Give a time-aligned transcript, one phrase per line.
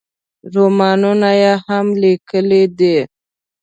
[0.53, 2.97] رومانونه یې هم لیکلي دي.